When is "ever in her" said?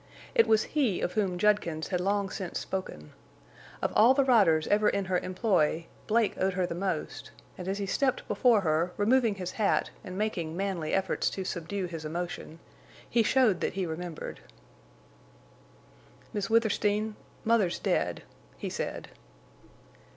4.69-5.19